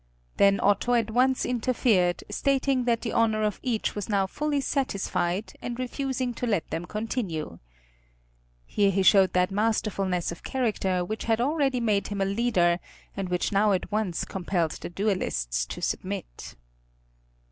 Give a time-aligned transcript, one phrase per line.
[0.37, 5.53] Then Otto at once interfered, stating that the honor of each was now fully satisfied,
[5.61, 7.59] and refusing to let them continue.
[8.65, 12.79] Here he showed that masterfulness of character which had already made him a leader,
[13.15, 16.55] and which now at once compelled the duelists to submit.